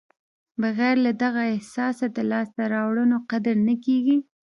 بغیر 0.61 0.95
له 1.05 1.11
دغه 1.23 1.41
احساسه 1.55 2.05
د 2.15 2.17
لاسته 2.31 2.63
راوړنو 2.75 3.17
قدر 3.31 3.55
نه 3.67 3.75
کېږي. 3.85 4.17